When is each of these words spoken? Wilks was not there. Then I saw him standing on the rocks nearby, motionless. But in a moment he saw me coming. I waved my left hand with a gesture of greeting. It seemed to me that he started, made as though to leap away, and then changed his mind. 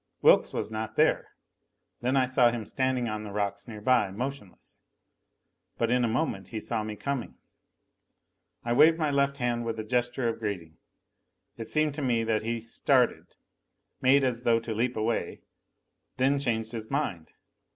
Wilks 0.23 0.51
was 0.51 0.71
not 0.71 0.95
there. 0.95 1.27
Then 2.01 2.17
I 2.17 2.25
saw 2.25 2.49
him 2.49 2.65
standing 2.65 3.07
on 3.07 3.23
the 3.23 3.29
rocks 3.29 3.67
nearby, 3.67 4.09
motionless. 4.09 4.81
But 5.77 5.91
in 5.91 6.03
a 6.03 6.07
moment 6.07 6.47
he 6.47 6.59
saw 6.59 6.81
me 6.83 6.95
coming. 6.95 7.35
I 8.65 8.73
waved 8.73 8.97
my 8.97 9.11
left 9.11 9.37
hand 9.37 9.63
with 9.63 9.77
a 9.79 9.83
gesture 9.83 10.27
of 10.27 10.39
greeting. 10.39 10.79
It 11.55 11.67
seemed 11.67 11.93
to 11.93 12.01
me 12.01 12.23
that 12.23 12.41
he 12.41 12.59
started, 12.59 13.35
made 14.01 14.23
as 14.23 14.41
though 14.41 14.59
to 14.61 14.73
leap 14.73 14.97
away, 14.97 15.43
and 16.17 16.17
then 16.17 16.39
changed 16.39 16.71
his 16.71 16.89
mind. 16.89 17.29